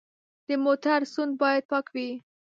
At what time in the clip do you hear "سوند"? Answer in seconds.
1.13-1.33